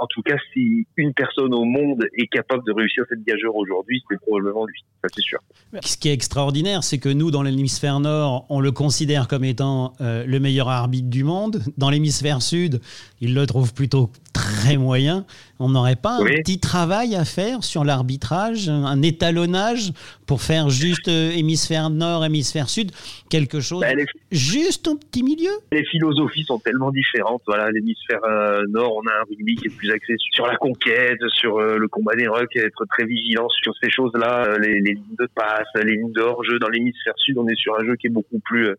En 0.00 0.06
tout 0.06 0.22
cas, 0.22 0.36
si 0.52 0.73
une 0.96 1.14
personne 1.14 1.54
au 1.54 1.64
monde 1.64 2.04
est 2.16 2.26
capable 2.26 2.64
de 2.66 2.72
réussir 2.72 3.04
cette 3.08 3.24
gageure 3.24 3.54
aujourd'hui, 3.56 4.02
c'est 4.08 4.18
probablement 4.20 4.66
lui, 4.66 4.84
ça 5.02 5.08
c'est 5.14 5.22
sûr. 5.22 5.38
Ce 5.82 5.96
qui 5.96 6.08
est 6.08 6.12
extraordinaire, 6.12 6.84
c'est 6.84 6.98
que 6.98 7.08
nous, 7.08 7.30
dans 7.30 7.42
l'hémisphère 7.42 8.00
nord, 8.00 8.46
on 8.48 8.60
le 8.60 8.72
considère 8.72 9.28
comme 9.28 9.44
étant 9.44 9.92
euh, 10.00 10.24
le 10.26 10.40
meilleur 10.40 10.68
arbitre 10.68 11.08
du 11.08 11.24
monde. 11.24 11.62
Dans 11.76 11.90
l'hémisphère 11.90 12.42
sud, 12.42 12.80
il 13.20 13.34
le 13.34 13.46
trouve 13.46 13.74
plutôt 13.74 14.10
très 14.32 14.76
moyen. 14.76 15.24
On 15.58 15.68
n'aurait 15.68 15.96
pas 15.96 16.18
un 16.20 16.24
petit 16.24 16.58
travail 16.58 17.14
à 17.14 17.24
faire 17.24 17.62
sur 17.62 17.84
l'arbitrage, 17.84 18.68
un 18.68 19.02
étalonnage 19.02 19.92
pour 20.26 20.42
faire 20.42 20.68
juste 20.68 21.08
euh, 21.08 21.30
hémisphère 21.30 21.90
nord, 21.90 22.24
hémisphère 22.24 22.68
sud, 22.68 22.90
quelque 23.30 23.60
chose 23.60 23.80
bah, 23.80 23.92
juste 24.32 24.88
au 24.88 24.96
petit 24.96 25.22
milieu? 25.22 25.52
Les 25.72 25.84
philosophies 25.84 26.44
sont 26.44 26.58
tellement 26.58 26.90
différentes. 26.90 27.42
Voilà, 27.46 27.70
l'hémisphère 27.70 28.24
euh, 28.24 28.62
nord, 28.68 28.96
on 28.96 29.06
a 29.08 29.12
un 29.20 29.24
rugby 29.28 29.54
qui 29.56 29.66
est 29.66 29.76
plus 29.76 29.90
axé 29.92 30.14
sur 30.32 30.46
la 30.46 30.56
conquête, 30.64 31.20
sur 31.28 31.58
euh, 31.58 31.76
le 31.76 31.88
combat 31.88 32.14
des 32.14 32.26
rucks, 32.26 32.56
être 32.56 32.84
très 32.86 33.04
vigilant 33.04 33.48
sur 33.50 33.74
ces 33.82 33.90
choses-là, 33.90 34.56
les, 34.58 34.80
les, 34.80 34.94
lignes 34.94 35.16
de 35.18 35.28
passe, 35.34 35.68
les 35.74 35.96
lignes 35.96 36.12
de 36.12 36.22
hors-jeu. 36.22 36.58
Dans 36.58 36.68
l'hémisphère 36.68 37.12
sud, 37.18 37.36
on 37.36 37.46
est 37.48 37.56
sur 37.56 37.78
un 37.78 37.84
jeu 37.84 37.96
qui 37.96 38.06
est 38.06 38.10
beaucoup 38.10 38.38
plus 38.38 38.70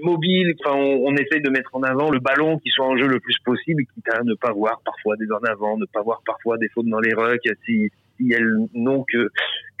mobile. 0.00 0.54
Enfin, 0.60 0.76
on, 0.76 1.06
on, 1.06 1.16
essaye 1.16 1.40
de 1.40 1.48
mettre 1.48 1.74
en 1.74 1.82
avant 1.82 2.10
le 2.10 2.18
ballon 2.18 2.58
qui 2.58 2.70
soit 2.70 2.86
en 2.86 2.96
jeu 2.98 3.06
le 3.06 3.18
plus 3.20 3.36
possible, 3.44 3.84
quitte 3.94 4.08
à 4.10 4.22
ne 4.22 4.34
pas 4.34 4.52
voir 4.52 4.82
parfois 4.84 5.16
des 5.16 5.30
en 5.32 5.42
avant, 5.50 5.78
ne 5.78 5.86
pas 5.86 6.02
voir 6.02 6.20
parfois 6.26 6.58
des 6.58 6.68
fautes 6.68 6.88
dans 6.88 7.00
les 7.00 7.14
rucks, 7.14 7.48
si 7.64 7.90
elles 8.30 8.56
n'ont 8.74 9.04
que 9.10 9.30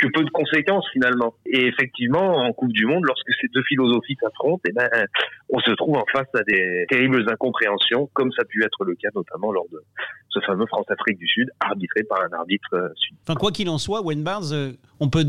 que 0.02 0.08
peu 0.08 0.24
de 0.24 0.30
conséquences 0.30 0.86
finalement. 0.92 1.34
Et 1.46 1.66
effectivement, 1.66 2.38
en 2.38 2.52
Coupe 2.52 2.72
du 2.72 2.86
Monde, 2.86 3.04
lorsque 3.04 3.30
ces 3.40 3.48
deux 3.54 3.62
philosophies 3.62 4.16
s'affrontent, 4.20 4.62
eh 4.68 4.72
ben, 4.72 4.88
on 5.48 5.60
se 5.60 5.70
trouve 5.72 5.96
en 5.96 6.04
face 6.12 6.28
à 6.34 6.42
des 6.42 6.86
terribles 6.88 7.24
incompréhensions, 7.30 8.10
comme 8.12 8.32
ça 8.32 8.42
a 8.42 8.44
pu 8.44 8.64
être 8.64 8.84
le 8.84 8.94
cas 8.96 9.08
notamment 9.14 9.52
lors 9.52 9.66
de 9.70 9.80
ce 10.32 10.40
fameux 10.40 10.66
France-Afrique 10.66 11.18
du 11.18 11.28
Sud, 11.28 11.50
arbitré 11.60 12.02
par 12.04 12.20
un 12.22 12.36
arbitre 12.36 12.68
euh, 12.72 12.88
sud. 12.96 13.16
Enfin, 13.26 13.38
quoi 13.38 13.52
qu'il 13.52 13.68
en 13.68 13.78
soit, 13.78 14.02
Wayne 14.02 14.22
Barnes, 14.22 14.52
euh, 14.52 14.72
on 14.98 15.08
peut 15.08 15.24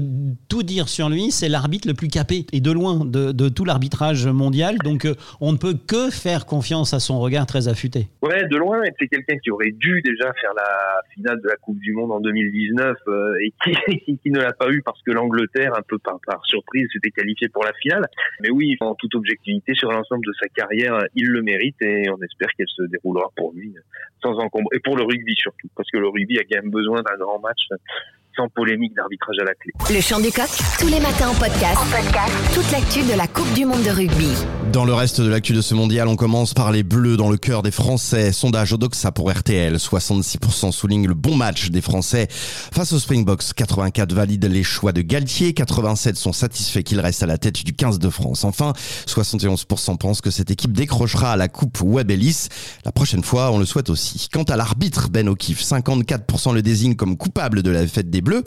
tout 0.49 0.63
dire 0.63 0.87
sur 0.87 1.09
lui, 1.09 1.31
c'est 1.31 1.49
l'arbitre 1.49 1.87
le 1.87 1.93
plus 1.93 2.07
capé, 2.07 2.45
et 2.53 2.61
de 2.61 2.71
loin, 2.71 3.05
de, 3.05 3.49
tout 3.49 3.65
l'arbitrage 3.65 4.27
mondial. 4.27 4.77
Donc, 4.77 5.05
euh, 5.05 5.15
on 5.41 5.51
ne 5.51 5.57
peut 5.57 5.75
que 5.75 6.09
faire 6.09 6.45
confiance 6.45 6.93
à 6.93 6.99
son 6.99 7.19
regard 7.19 7.45
très 7.45 7.67
affûté. 7.67 8.07
Ouais, 8.21 8.47
de 8.47 8.57
loin, 8.57 8.81
c'est 8.99 9.07
quelqu'un 9.07 9.37
qui 9.43 9.51
aurait 9.51 9.71
dû 9.71 10.01
déjà 10.03 10.31
faire 10.39 10.53
la 10.55 11.01
finale 11.13 11.41
de 11.41 11.49
la 11.49 11.55
Coupe 11.57 11.79
du 11.79 11.93
Monde 11.93 12.11
en 12.11 12.21
2019 12.21 12.95
et 13.41 13.53
qui, 14.05 14.17
qui 14.17 14.31
ne 14.31 14.39
l'a 14.39 14.53
pas 14.53 14.62
pas 14.63 14.71
eu 14.71 14.81
parce 14.81 15.01
que 15.03 15.11
l'Angleterre, 15.11 15.73
un 15.77 15.81
peu 15.81 15.97
par, 15.99 16.19
surprise, 16.45 16.87
s'était 16.91 17.11
qualifiée 17.11 17.49
pour 17.49 17.63
la 17.63 17.73
finale. 17.73 18.07
Mais 18.41 18.49
oui, 18.49 18.75
en 18.79 18.95
toute 18.95 19.15
objectivité, 19.15 19.73
sur 19.73 19.91
l'ensemble 19.91 20.25
de 20.25 20.33
sa 20.39 20.47
carrière, 20.49 20.99
il 21.15 21.27
le 21.27 21.41
mérite 21.41 21.75
et 21.81 22.09
on 22.09 22.21
espère 22.21 22.49
qu'elle 22.57 22.67
se 22.67 22.83
déroulera 22.83 23.29
pour 23.35 23.53
lui 23.53 23.75
sans 24.21 24.37
encombre. 24.37 24.69
Et 24.73 24.79
pour 24.79 24.95
le 24.95 25.03
rugby 25.03 25.35
surtout, 25.35 25.67
parce 25.75 25.89
que 25.91 25.97
le 25.97 26.07
rugby 26.07 26.37
a 26.39 26.43
quand 26.43 26.61
même 26.61 26.71
besoin 26.71 27.01
d'un 27.01 27.17
grand 27.17 27.39
match 27.39 27.67
sans 28.35 28.47
polémique 28.49 28.93
d'arbitrage 28.95 29.35
à 29.41 29.43
la 29.43 29.53
clé. 29.53 29.71
Le 29.89 30.01
chant 30.01 30.19
du 30.19 30.31
coq, 30.31 30.49
tous 30.79 30.87
les 30.87 30.99
matins 30.99 31.29
en 31.29 31.35
podcast. 31.35 31.77
En 31.77 31.89
podcast. 31.91 32.33
Toute 32.55 32.71
l'actu 32.71 33.01
de 33.03 33.17
la 33.17 33.27
Coupe 33.27 33.53
du 33.53 33.65
Monde 33.65 33.83
de 33.83 33.91
rugby. 33.91 34.62
Dans 34.73 34.85
le 34.85 34.93
reste 34.95 35.21
de 35.21 35.27
l'actu 35.27 35.53
de 35.53 35.61
ce 35.61 35.75
mondial, 35.75 36.07
on 36.07 36.15
commence 36.15 36.55
par 36.55 36.71
les 36.71 36.81
Bleus 36.81 37.15
dans 37.15 37.29
le 37.29 37.37
cœur 37.37 37.61
des 37.61 37.69
Français. 37.69 38.31
Sondage 38.31 38.73
Odoxa 38.73 39.11
pour 39.11 39.31
RTL. 39.31 39.75
66% 39.75 40.71
soulignent 40.71 41.05
le 41.05 41.13
bon 41.13 41.35
match 41.35 41.69
des 41.69 41.79
Français 41.79 42.27
face 42.27 42.91
aux 42.91 42.97
Springboks. 42.97 43.53
84 43.55 44.11
valident 44.15 44.45
les 44.45 44.63
choix 44.63 44.91
de 44.91 45.03
Galtier. 45.03 45.53
87 45.53 46.17
sont 46.17 46.33
satisfaits 46.33 46.81
qu'il 46.81 46.99
reste 46.99 47.21
à 47.21 47.27
la 47.27 47.37
tête 47.37 47.63
du 47.63 47.73
15 47.73 47.99
de 47.99 48.09
France. 48.09 48.45
Enfin, 48.45 48.73
71% 49.05 49.97
pensent 49.97 50.21
que 50.21 50.31
cette 50.31 50.49
équipe 50.49 50.73
décrochera 50.73 51.33
à 51.33 51.37
la 51.37 51.49
Coupe 51.49 51.79
Web 51.81 52.09
Ellis. 52.09 52.47
La 52.83 52.91
prochaine 52.91 53.23
fois, 53.23 53.51
on 53.51 53.59
le 53.59 53.65
souhaite 53.65 53.91
aussi. 53.91 54.27
Quant 54.33 54.41
à 54.41 54.55
l'arbitre 54.55 55.09
Ben 55.11 55.29
O'Keefe, 55.29 55.61
54% 55.61 56.51
le 56.51 56.63
désigne 56.63 56.95
comme 56.95 57.15
coupable 57.15 57.61
de 57.61 57.69
la 57.69 57.85
fête 57.85 58.09
des 58.09 58.21
Bleus 58.21 58.43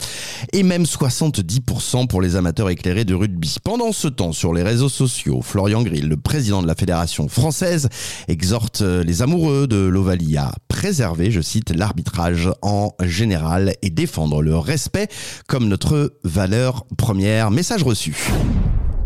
et 0.51 0.63
même 0.63 0.83
70% 0.83 2.07
pour 2.07 2.21
les 2.21 2.35
amateurs 2.35 2.69
éclairés 2.69 3.05
de 3.05 3.15
rugby. 3.15 3.55
Pendant 3.63 3.93
ce 3.93 4.09
temps, 4.09 4.33
sur 4.33 4.53
les 4.53 4.63
réseaux 4.63 4.89
sociaux, 4.89 5.41
Florian 5.41 5.83
Grill, 5.83 6.09
le 6.09 6.16
président 6.23 6.61
de 6.61 6.67
la 6.67 6.75
Fédération 6.75 7.27
française, 7.27 7.89
exhorte 8.27 8.81
les 8.81 9.21
amoureux 9.21 9.67
de 9.67 9.77
l'Ovalie 9.77 10.37
à 10.37 10.53
préserver, 10.67 11.31
je 11.31 11.41
cite, 11.41 11.71
l'arbitrage 11.75 12.49
en 12.61 12.91
général 13.03 13.73
et 13.81 13.89
défendre 13.89 14.41
le 14.41 14.57
respect 14.57 15.07
comme 15.47 15.67
notre 15.67 16.13
valeur 16.23 16.85
première. 16.97 17.51
Message 17.51 17.83
reçu 17.83 18.15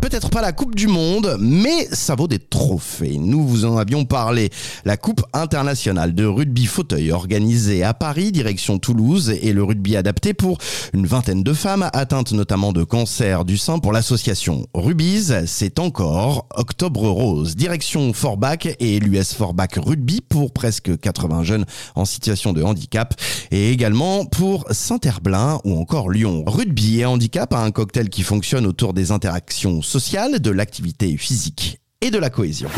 peut-être 0.02 0.30
pas 0.30 0.42
la 0.42 0.50
Coupe 0.50 0.74
du 0.74 0.88
Monde, 0.88 1.36
mais 1.38 1.86
ça 1.92 2.16
vaut 2.16 2.26
des 2.26 2.40
trophées. 2.40 3.18
Nous 3.18 3.46
vous 3.46 3.64
en 3.64 3.76
avions 3.76 4.04
parlé. 4.04 4.50
La 4.84 4.96
Coupe 4.96 5.22
internationale 5.32 6.12
de 6.12 6.24
rugby 6.24 6.66
fauteuil 6.66 7.12
organisée 7.12 7.84
à 7.84 7.94
Paris, 7.94 8.32
direction 8.32 8.80
Toulouse, 8.80 9.30
et 9.30 9.52
le 9.52 9.62
rugby 9.62 9.96
adapté 9.96 10.34
pour 10.34 10.58
une 10.92 11.06
vingtaine 11.06 11.44
de 11.44 11.52
femmes 11.52 11.88
atteintes 11.92 12.32
notamment 12.32 12.72
de 12.72 12.82
cancer 12.82 13.44
du 13.44 13.56
sein 13.56 13.78
pour 13.78 13.92
l'association 13.92 14.66
Rubies. 14.74 15.30
C'est 15.46 15.78
encore 15.78 16.48
Octobre 16.56 17.08
Rose, 17.08 17.54
direction 17.54 18.12
Forbach 18.12 18.66
et 18.80 18.98
l'US 18.98 19.34
Forbach 19.34 19.76
Rugby 19.76 20.20
pour 20.20 20.52
presque 20.52 20.98
80 20.98 21.44
jeunes 21.44 21.64
en 21.94 22.06
situation 22.06 22.52
de 22.52 22.64
handicap 22.64 23.14
et 23.52 23.70
également 23.70 24.24
pour 24.24 24.64
Saint-Herblain 24.72 25.60
ou 25.62 25.78
encore 25.78 26.10
Lyon. 26.10 26.42
Rugby 26.44 27.00
et 27.00 27.04
handicap 27.04 27.54
a 27.54 27.62
un 27.62 27.70
cocktail 27.70 28.08
qui 28.08 28.24
fonctionne 28.24 28.66
autour 28.66 28.94
des 28.94 29.12
interactions 29.12 29.80
sociale, 29.92 30.40
de 30.40 30.50
l'activité 30.50 31.18
physique 31.18 31.78
et 32.00 32.10
de 32.10 32.16
la 32.16 32.30
cohésion. 32.30 32.70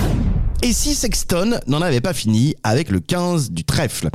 Et 0.62 0.73
si 0.73 0.97
Sexton 0.97 1.61
n'en 1.68 1.80
avait 1.80 2.00
pas 2.00 2.12
fini 2.12 2.56
avec 2.64 2.90
le 2.90 2.99
15 2.99 3.52
du 3.52 3.64
trèfle? 3.64 4.09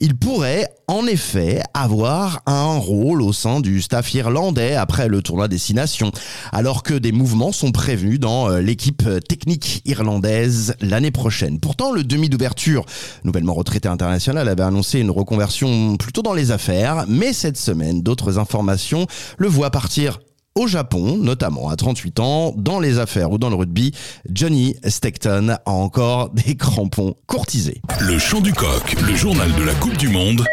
Il 0.00 0.16
pourrait 0.16 0.68
en 0.86 1.06
effet 1.06 1.62
avoir 1.72 2.42
un 2.44 2.76
rôle 2.76 3.22
au 3.22 3.32
sein 3.32 3.60
du 3.60 3.80
staff 3.80 4.12
irlandais 4.12 4.74
après 4.74 5.08
le 5.08 5.22
tournoi 5.22 5.48
Destination, 5.48 6.12
alors 6.52 6.82
que 6.82 6.92
des 6.92 7.12
mouvements 7.12 7.52
sont 7.52 7.72
prévus 7.72 8.18
dans 8.18 8.50
euh, 8.50 8.60
l'équipe 8.60 9.08
technique 9.26 9.80
irlandaise 9.86 10.74
l'année 10.82 11.10
prochaine. 11.10 11.58
Pourtant, 11.58 11.90
le 11.90 12.04
demi 12.04 12.28
d'ouverture, 12.28 12.84
nouvellement 13.24 13.54
retraité 13.54 13.88
international, 13.88 14.46
avait 14.46 14.62
annoncé 14.62 14.98
une 14.98 15.10
reconversion 15.10 15.96
plutôt 15.96 16.20
dans 16.20 16.34
les 16.34 16.50
affaires, 16.50 17.06
mais 17.08 17.32
cette 17.32 17.56
semaine, 17.56 18.02
d'autres 18.02 18.38
informations 18.38 19.06
le 19.38 19.48
voient 19.48 19.70
partir 19.70 20.18
au 20.54 20.66
Japon, 20.66 21.16
notamment 21.16 21.68
à 21.68 21.76
38 21.76 22.20
ans, 22.20 22.54
dans 22.56 22.80
les 22.80 22.98
affaires 22.98 23.30
ou 23.30 23.38
dans 23.38 23.50
le 23.50 23.56
rugby, 23.56 23.92
Johnny 24.30 24.76
Stockton 24.86 25.56
a 25.64 25.70
encore 25.70 26.30
des 26.34 26.56
crampons 26.56 27.14
courtisés. 27.26 27.80
Le 28.00 28.18
chant 28.18 28.40
du 28.40 28.52
coq, 28.52 28.94
le 29.06 29.14
journal 29.14 29.52
de 29.54 29.62
la 29.62 29.74
Coupe 29.74 29.96
du 29.96 30.08
Monde. 30.08 30.44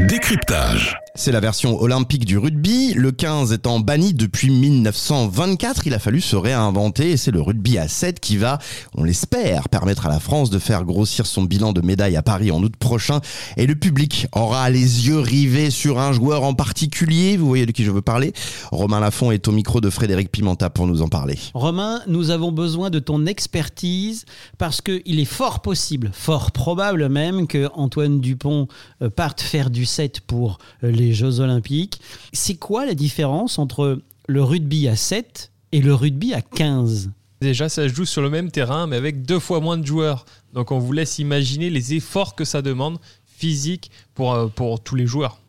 Décryptage. 0.00 0.96
C'est 1.20 1.32
la 1.32 1.40
version 1.40 1.82
olympique 1.82 2.24
du 2.24 2.38
rugby. 2.38 2.94
Le 2.94 3.10
15 3.10 3.52
étant 3.52 3.80
banni 3.80 4.14
depuis 4.14 4.50
1924, 4.50 5.88
il 5.88 5.92
a 5.92 5.98
fallu 5.98 6.20
se 6.20 6.36
réinventer 6.36 7.10
et 7.10 7.16
c'est 7.16 7.32
le 7.32 7.40
rugby 7.40 7.76
à 7.76 7.88
7 7.88 8.20
qui 8.20 8.36
va, 8.36 8.60
on 8.94 9.02
l'espère, 9.02 9.68
permettre 9.68 10.06
à 10.06 10.10
la 10.10 10.20
France 10.20 10.48
de 10.48 10.60
faire 10.60 10.84
grossir 10.84 11.26
son 11.26 11.42
bilan 11.42 11.72
de 11.72 11.80
médailles 11.80 12.14
à 12.14 12.22
Paris 12.22 12.52
en 12.52 12.62
août 12.62 12.76
prochain. 12.78 13.20
Et 13.56 13.66
le 13.66 13.74
public 13.74 14.28
aura 14.30 14.70
les 14.70 15.08
yeux 15.08 15.18
rivés 15.18 15.70
sur 15.70 15.98
un 15.98 16.12
joueur 16.12 16.44
en 16.44 16.54
particulier. 16.54 17.36
Vous 17.36 17.48
voyez 17.48 17.66
de 17.66 17.72
qui 17.72 17.82
je 17.82 17.90
veux 17.90 18.00
parler 18.00 18.32
Romain 18.70 19.00
Lafont 19.00 19.32
est 19.32 19.48
au 19.48 19.52
micro 19.52 19.80
de 19.80 19.90
Frédéric 19.90 20.30
Pimenta 20.30 20.70
pour 20.70 20.86
nous 20.86 21.02
en 21.02 21.08
parler. 21.08 21.36
Romain, 21.52 22.00
nous 22.06 22.30
avons 22.30 22.52
besoin 22.52 22.90
de 22.90 23.00
ton 23.00 23.26
expertise 23.26 24.24
parce 24.56 24.80
qu'il 24.80 25.18
est 25.18 25.24
fort 25.24 25.62
possible, 25.62 26.12
fort 26.14 26.52
probable 26.52 27.08
même 27.08 27.48
que 27.48 27.68
Antoine 27.74 28.20
Dupont 28.20 28.68
euh, 29.02 29.10
parte 29.10 29.40
faire 29.40 29.70
du 29.70 29.84
7 29.84 30.20
pour 30.20 30.58
euh, 30.84 30.92
les 31.08 31.14
Jeux 31.14 31.40
Olympiques. 31.40 32.00
C'est 32.34 32.56
quoi 32.56 32.84
la 32.84 32.94
différence 32.94 33.58
entre 33.58 34.02
le 34.26 34.42
rugby 34.42 34.88
à 34.88 34.96
7 34.96 35.50
et 35.72 35.80
le 35.80 35.94
rugby 35.94 36.34
à 36.34 36.42
15 36.42 37.10
Déjà, 37.40 37.68
ça 37.68 37.88
se 37.88 37.94
joue 37.94 38.04
sur 38.04 38.20
le 38.20 38.28
même 38.28 38.50
terrain, 38.50 38.86
mais 38.86 38.96
avec 38.96 39.22
deux 39.22 39.38
fois 39.38 39.60
moins 39.60 39.78
de 39.78 39.86
joueurs. 39.86 40.26
Donc 40.52 40.70
on 40.70 40.78
vous 40.78 40.92
laisse 40.92 41.18
imaginer 41.18 41.70
les 41.70 41.94
efforts 41.94 42.34
que 42.34 42.44
ça 42.44 42.60
demande 42.62 42.98
physiques 43.24 43.90
pour, 44.14 44.34
euh, 44.34 44.48
pour 44.48 44.80
tous 44.80 44.96
les 44.96 45.06
joueurs. 45.06 45.40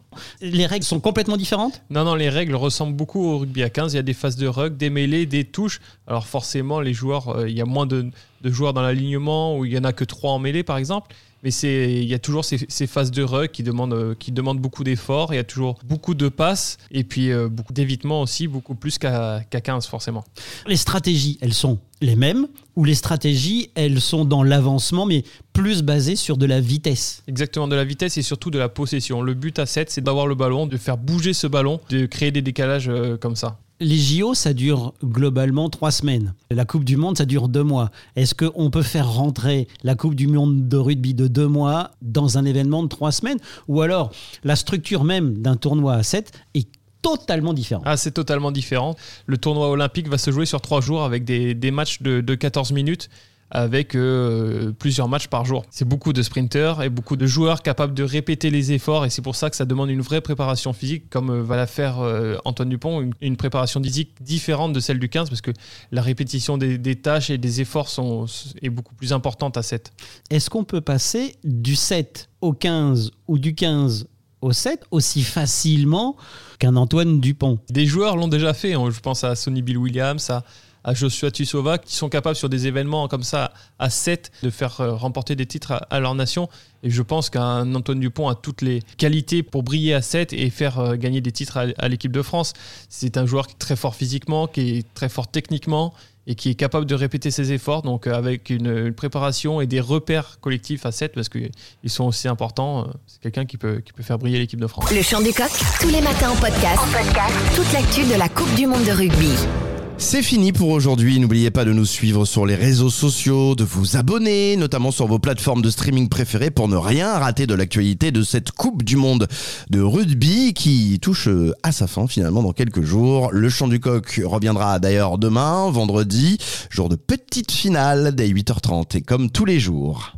Les 0.42 0.66
règles 0.66 0.86
sont 0.86 1.00
complètement 1.00 1.38
différentes? 1.38 1.82
Non, 1.90 2.04
non, 2.04 2.16
les 2.16 2.30
règles 2.30 2.56
ressemblent 2.56 2.96
beaucoup 2.96 3.26
au 3.26 3.40
rugby 3.40 3.64
à 3.64 3.70
15. 3.70 3.94
Il 3.94 3.96
y 3.98 4.00
a 4.00 4.04
des 4.04 4.14
phases 4.14 4.38
de 4.38 4.48
rug, 4.48 4.78
des 4.78 4.90
mêlées, 4.90 5.26
des 5.26 5.44
touches. 5.44 5.82
Alors 6.08 6.26
forcément, 6.26 6.80
les 6.80 6.94
joueurs, 6.94 7.30
euh, 7.30 7.50
il 7.50 7.58
y 7.58 7.62
a 7.62 7.66
moins 7.66 7.86
de, 7.86 8.10
de 8.42 8.50
joueurs 8.50 8.74
dans 8.74 8.82
l'alignement, 8.82 9.58
où 9.58 9.66
il 9.66 9.74
y 9.74 9.78
en 9.78 9.84
a 9.84 9.92
que 9.92 10.06
trois 10.06 10.32
en 10.32 10.40
mêlée, 10.40 10.64
par 10.64 10.78
exemple. 10.78 11.14
Mais 11.44 11.52
c'est, 11.52 11.94
il 11.94 12.08
y 12.08 12.14
a 12.14 12.20
toujours 12.20 12.44
ces, 12.44 12.66
ces 12.68 12.88
phases 12.88 13.12
de 13.12 13.24
rug 13.24 13.52
qui 13.52 13.64
demandent, 13.64 13.94
euh, 13.94 14.16
qui 14.18 14.32
demandent 14.32 14.60
beaucoup 14.60 14.84
d'efforts. 14.84 15.34
Il 15.34 15.38
y 15.38 15.40
a 15.40 15.44
toujours 15.44 15.80
beaucoup 15.86 16.14
de 16.14 16.28
passes 16.28 16.78
et 16.92 17.04
puis 17.04 17.32
euh, 17.32 17.48
beaucoup 17.48 17.74
d'évitements 17.74 18.22
aussi, 18.22 18.48
beaucoup 18.48 18.76
plus 18.76 18.98
qu'à, 18.98 19.42
qu'à 19.50 19.62
15 19.62 19.88
forcément. 19.88 20.24
Les 20.68 20.78
stratégies, 20.78 21.38
elles 21.42 21.54
sont 21.54 21.80
les 22.02 22.16
mêmes 22.16 22.48
ou 22.76 22.86
les 22.86 22.96
stratégies, 22.96 23.72
elles 23.76 24.02
sont 24.02 24.26
dans 24.26 24.44
l'avancement 24.44 25.06
mais 25.06 25.24
plus 25.54 25.82
basées 25.84 26.16
sur 26.16 26.38
de 26.38 26.46
la 26.46 26.62
vitesse? 26.62 27.24
Exactement, 27.28 27.68
de 27.68 27.76
la 27.76 27.84
vitesse 27.84 28.18
et 28.18 28.22
surtout 28.22 28.52
de 28.52 28.60
la 28.60 28.70
possession. 28.70 29.22
Le 29.22 29.34
but 29.34 29.60
à 29.60 29.66
7, 29.66 29.90
c'est 29.90 30.02
d'avoir 30.02 30.28
le 30.28 30.36
ballon, 30.36 30.66
de 30.66 30.78
faire 30.78 30.98
bouger 30.98 31.34
ce 31.34 31.48
ballon, 31.48 31.80
de 31.90 32.06
créer 32.06 32.32
des 32.32 32.42
décalages 32.42 32.90
euh, 32.90 33.18
comme 33.18 33.36
ça. 33.36 33.60
Les 33.82 33.98
JO, 33.98 34.34
ça 34.34 34.54
dure 34.54 34.94
globalement 35.02 35.70
trois 35.70 35.92
semaines. 35.92 36.34
La 36.52 36.66
Coupe 36.66 36.84
du 36.84 36.98
Monde, 36.98 37.18
ça 37.18 37.26
dure 37.26 37.48
deux 37.48 37.64
mois. 37.64 37.92
Est-ce 38.18 38.36
qu'on 38.36 38.70
peut 38.70 38.82
faire 38.82 39.10
rentrer 39.10 39.70
la 39.84 39.96
Coupe 39.96 40.16
du 40.16 40.28
Monde 40.28 40.68
de 40.68 40.76
rugby 40.76 41.14
de 41.14 41.28
deux 41.28 41.48
mois 41.48 41.92
dans 42.02 42.38
un 42.38 42.44
événement 42.44 42.84
de 42.84 42.90
trois 42.90 43.14
semaines? 43.14 43.38
Ou 43.70 43.82
alors, 43.82 44.12
la 44.44 44.58
structure 44.58 45.06
même 45.06 45.38
d'un 45.38 45.56
tournoi 45.56 45.94
à 45.94 46.04
7 46.04 46.34
est 46.56 46.68
totalement 47.02 47.54
différente 47.54 47.84
Ah, 47.86 47.96
c'est 47.96 48.12
totalement 48.12 48.52
différent. 48.52 48.98
Le 49.28 49.38
tournoi 49.38 49.70
olympique 49.70 50.10
va 50.10 50.18
se 50.18 50.32
jouer 50.32 50.46
sur 50.46 50.60
trois 50.60 50.82
jours 50.82 51.04
avec 51.06 51.24
des, 51.24 51.54
des 51.54 51.72
matchs 51.72 52.02
de, 52.02 52.20
de 52.20 52.36
14 52.36 52.74
minutes 52.74 53.10
avec 53.52 53.96
euh, 53.96 54.72
plusieurs 54.72 55.08
matchs 55.08 55.28
par 55.28 55.46
jour. 55.46 55.66
C'est 55.72 55.88
beaucoup 55.88 56.14
de 56.14 56.22
sprinters 56.22 56.82
et 56.82 56.90
beaucoup 56.90 57.16
de 57.16 57.26
joueurs 57.26 57.62
capables 57.62 57.94
de 57.94 58.04
répéter 58.04 58.50
les 58.50 58.72
efforts 58.72 59.06
et 59.06 59.10
c'est 59.10 59.22
pour 59.22 59.36
ça 59.36 59.50
que 59.50 59.56
ça 59.56 59.66
demande 59.66 59.90
une 59.90 60.02
vraie 60.02 60.22
préparation 60.22 60.74
physique 60.74 61.10
comme 61.10 61.30
euh, 61.30 61.44
va 61.44 61.56
la 61.56 61.68
faire 61.68 62.00
euh, 62.00 62.38
Antoine 62.46 62.70
Dupont, 62.70 63.02
une, 63.02 63.14
une, 63.22 63.38
préparation 63.38 63.82
physique 63.82 64.12
différente 64.22 64.74
de 64.74 64.80
celle 64.80 65.00
du 65.00 65.10
15 65.10 65.30
parce 65.30 65.42
que 65.42 65.52
la 65.92 66.02
répétition 66.02 66.58
des, 66.58 66.78
des 66.78 66.96
tâches 66.96 67.30
et 67.30 67.38
des 67.38 67.62
efforts 67.62 67.90
sont, 67.90 68.26
est 68.62 68.70
beaucoup 68.70 68.96
plus 68.96 69.14
importante 69.14 69.58
à 69.58 69.64
7. 69.64 69.92
Est-ce 70.30 70.50
qu'on 70.50 70.64
peut 70.64 70.82
passer 70.82 71.36
du 71.44 71.76
7 71.76 72.30
au 72.42 72.54
15 72.54 73.12
ou 73.28 73.40
du 73.40 73.56
15 73.56 74.08
au 74.42 74.52
7 74.52 74.86
aussi 74.92 75.22
facilement 75.24 76.16
qu'un 76.60 76.76
Antoine 76.76 77.20
Dupont? 77.20 77.60
Des 77.70 77.86
joueurs 77.86 78.16
l'ont 78.16 78.28
déjà 78.28 78.54
fait, 78.54 78.74
hein. 78.74 78.90
je 78.92 79.00
pense 79.00 79.24
à 79.24 79.36
Sonny 79.36 79.62
Bill 79.62 79.78
Williams, 79.78 80.30
à 80.30 80.44
à 80.84 80.94
Joshua 80.94 81.32
Tussova 81.32 81.78
qui 81.78 81.96
sont 81.96 82.10
capables 82.10 82.36
sur 82.36 82.50
des 82.50 82.68
événements 82.68 83.08
comme 83.08 83.24
ça 83.24 83.54
à 83.80 83.90
7 83.90 84.32
de 84.44 84.50
faire 84.50 84.78
remporter 85.00 85.36
des 85.36 85.46
titres 85.46 85.86
à, 85.90 86.00
leur 86.00 86.16
nation. 86.16 86.50
Et 86.84 86.90
je 86.90 87.02
pense 87.02 87.30
qu'un 87.30 87.74
Antoine 87.76 88.00
Dupont 88.00 88.30
a 88.30 88.36
toutes 88.36 88.62
les 88.62 88.82
qualités 88.98 89.44
pour 89.44 89.64
briller 89.64 89.94
à 89.94 90.02
7 90.02 90.34
et 90.34 90.50
faire 90.50 90.80
euh, 90.80 90.96
gagner 90.96 91.22
des 91.22 91.32
titres 91.32 91.58
à, 91.78 91.88
l'équipe 91.88 92.12
de 92.12 92.22
France. 92.22 92.54
C'est 92.90 93.18
un 93.18 93.26
joueur 93.26 93.48
qui 93.48 93.54
est 93.54 93.60
très 93.60 93.76
fort 93.76 93.96
physiquement, 93.96 94.48
qui 94.48 94.78
est 94.78 94.94
très 94.94 95.10
fort 95.10 95.28
techniquement 95.28 95.94
et 96.28 96.36
qui 96.36 96.52
est 96.52 96.56
capable 96.56 96.86
de 96.86 96.96
répéter 96.96 97.32
ses 97.32 97.52
efforts, 97.54 97.82
donc 97.82 98.06
euh, 98.06 98.14
avec 98.14 98.50
une, 98.50 98.94
préparation 98.94 99.62
et 99.62 99.68
des 99.68 99.80
repères 99.80 100.38
collectifs 100.42 100.86
à 100.86 100.92
7 100.92 101.14
parce 101.14 101.28
qu'ils 101.28 101.50
sont 101.88 102.06
aussi 102.06 102.28
importants. 102.28 102.82
euh, 102.82 102.92
C'est 103.08 103.22
quelqu'un 103.22 103.46
qui 103.46 103.58
peut, 103.58 103.82
qui 103.84 103.92
peut 103.94 104.04
faire 104.04 104.20
briller 104.20 104.40
l'équipe 104.40 104.60
de 104.60 104.68
France. 104.68 104.92
Le 104.92 105.02
chant 105.02 105.22
du 105.22 105.34
coq, 105.34 105.52
tous 105.82 105.90
les 105.90 106.02
matins 106.02 106.30
en 106.30 106.36
podcast. 106.36 106.80
En 106.80 106.92
podcast. 106.92 107.36
Toute 107.56 107.72
l'actu 107.74 108.06
de 108.06 108.18
la 108.18 108.30
Coupe 108.30 108.54
du 108.56 108.68
Monde 108.68 108.86
de 108.86 108.92
rugby. 108.92 109.69
C'est 110.02 110.24
fini 110.24 110.54
pour 110.54 110.70
aujourd'hui. 110.70 111.20
N'oubliez 111.20 111.52
pas 111.52 111.66
de 111.66 111.74
nous 111.74 111.86
suivre 111.86 112.24
sur 112.24 112.46
les 112.46 112.56
réseaux 112.56 112.90
sociaux, 112.90 113.54
de 113.54 113.66
vous 113.66 113.98
abonner, 113.98 114.56
notamment 114.56 114.92
sur 114.92 115.08
vos 115.08 115.20
plateformes 115.20 115.62
de 115.62 115.70
streaming 115.70 116.08
préférées 116.08 116.52
pour 116.52 116.70
ne 116.70 116.78
rien 116.78 117.20
rater 117.20 117.46
de 117.46 117.54
l'actualité 117.54 118.10
de 118.12 118.24
cette 118.24 118.52
Coupe 118.52 118.84
du 118.84 118.96
Monde 118.96 119.28
de 119.70 119.82
rugby 119.82 120.54
qui 120.54 121.00
touche 121.02 121.28
euh, 121.28 121.54
à 121.64 121.74
sa 121.74 121.86
fin 121.86 122.08
finalement 122.08 122.42
dans 122.42 122.54
quelques 122.54 122.82
jours. 122.82 123.30
Le 123.34 123.50
chant 123.50 123.68
du 123.68 123.82
coq 123.82 124.22
reviendra 124.24 124.80
d'ailleurs 124.80 125.18
demain, 125.18 125.70
vendredi, 125.70 126.38
jour 126.70 126.88
de 126.88 126.96
petite 126.96 127.52
finale 127.52 128.16
dès 128.16 128.30
8h30 128.30 128.98
et 128.98 129.02
comme 129.02 129.30
tous 129.30 129.46
les 129.46 129.60
jours. 129.60 130.14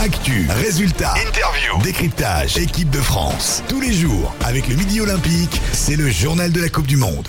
Actu, 0.00 0.46
résultats, 0.48 1.14
interview, 1.26 1.82
décryptage, 1.82 2.56
équipe 2.56 2.88
de 2.88 3.00
France. 3.00 3.64
Tous 3.68 3.80
les 3.80 3.92
jours, 3.92 4.32
avec 4.44 4.68
le 4.68 4.76
Midi 4.76 5.00
Olympique, 5.00 5.60
c'est 5.72 5.96
le 5.96 6.08
journal 6.08 6.52
de 6.52 6.60
la 6.60 6.68
Coupe 6.68 6.86
du 6.86 6.96
Monde. 6.96 7.28